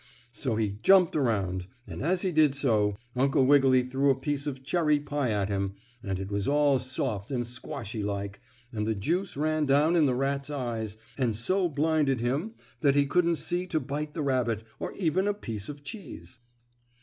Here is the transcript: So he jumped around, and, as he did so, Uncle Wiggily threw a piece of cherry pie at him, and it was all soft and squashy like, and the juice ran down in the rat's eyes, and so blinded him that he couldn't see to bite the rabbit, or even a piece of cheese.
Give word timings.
So 0.31 0.55
he 0.55 0.79
jumped 0.81 1.15
around, 1.15 1.67
and, 1.85 2.01
as 2.01 2.23
he 2.23 2.31
did 2.31 2.55
so, 2.55 2.97
Uncle 3.15 3.45
Wiggily 3.45 3.83
threw 3.83 4.09
a 4.09 4.19
piece 4.19 4.47
of 4.47 4.63
cherry 4.63 4.99
pie 4.99 5.29
at 5.29 5.47
him, 5.47 5.75
and 6.01 6.17
it 6.19 6.31
was 6.31 6.47
all 6.47 6.79
soft 6.79 7.29
and 7.29 7.45
squashy 7.45 8.01
like, 8.01 8.41
and 8.73 8.87
the 8.87 8.95
juice 8.95 9.37
ran 9.37 9.67
down 9.67 9.95
in 9.95 10.07
the 10.07 10.15
rat's 10.15 10.49
eyes, 10.49 10.97
and 11.19 11.35
so 11.35 11.69
blinded 11.69 12.19
him 12.19 12.55
that 12.79 12.95
he 12.95 13.05
couldn't 13.05 13.35
see 13.35 13.67
to 13.67 13.79
bite 13.79 14.15
the 14.15 14.23
rabbit, 14.23 14.63
or 14.79 14.91
even 14.93 15.27
a 15.27 15.35
piece 15.35 15.69
of 15.69 15.83
cheese. 15.83 16.39